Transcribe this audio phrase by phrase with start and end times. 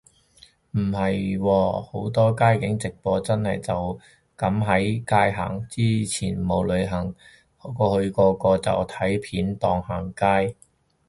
[0.71, 3.99] 唔係喎，好多街景直播真係就
[4.35, 7.13] 噉喺街行，之前冇旅行
[7.61, 10.55] 去個個就睇片當行街